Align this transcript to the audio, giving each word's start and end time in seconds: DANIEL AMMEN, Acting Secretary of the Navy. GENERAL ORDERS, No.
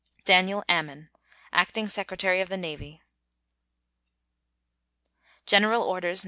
DANIEL 0.25 0.63
AMMEN, 0.67 1.11
Acting 1.53 1.87
Secretary 1.87 2.41
of 2.41 2.49
the 2.49 2.57
Navy. 2.57 3.03
GENERAL 5.45 5.83
ORDERS, 5.83 6.19
No. 6.19 6.19